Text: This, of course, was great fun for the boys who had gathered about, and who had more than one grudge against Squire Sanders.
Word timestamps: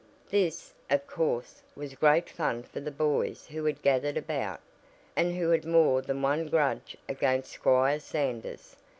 This, 0.31 0.73
of 0.89 1.05
course, 1.05 1.61
was 1.75 1.93
great 1.93 2.27
fun 2.27 2.63
for 2.63 2.79
the 2.79 2.89
boys 2.89 3.45
who 3.45 3.63
had 3.65 3.83
gathered 3.83 4.17
about, 4.17 4.59
and 5.15 5.35
who 5.35 5.51
had 5.51 5.63
more 5.63 6.01
than 6.01 6.23
one 6.23 6.47
grudge 6.47 6.97
against 7.07 7.51
Squire 7.51 7.99
Sanders. 7.99 8.75